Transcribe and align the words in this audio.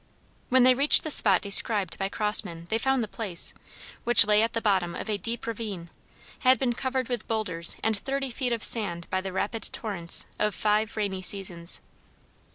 When 0.49 0.63
they 0.63 0.73
reached 0.73 1.03
the 1.03 1.11
spot 1.11 1.41
described 1.43 1.99
by 1.99 2.09
Crossman 2.09 2.65
they 2.71 2.79
found 2.79 3.03
the 3.03 3.07
place, 3.07 3.53
which 4.03 4.25
lay 4.25 4.41
at 4.41 4.53
the 4.53 4.59
bottom 4.59 4.95
of 4.95 5.07
a 5.07 5.19
deep 5.19 5.45
ravine, 5.45 5.91
had 6.39 6.57
been 6.57 6.73
covered 6.73 7.07
with 7.07 7.27
boulders 7.27 7.77
and 7.83 7.95
thirty 7.95 8.31
feet 8.31 8.51
of 8.51 8.63
sand 8.63 9.07
by 9.11 9.21
the 9.21 9.31
rapid 9.31 9.69
torrents 9.71 10.25
of 10.39 10.55
five 10.55 10.97
rainy 10.97 11.21
seasons. 11.21 11.81